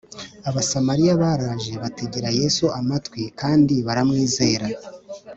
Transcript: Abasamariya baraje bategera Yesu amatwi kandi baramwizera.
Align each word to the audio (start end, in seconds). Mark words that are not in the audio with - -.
Abasamariya 0.49 1.13
baraje 1.21 1.73
bategera 1.83 2.29
Yesu 2.39 2.65
amatwi 2.79 3.21
kandi 3.39 3.75
baramwizera. 3.85 4.65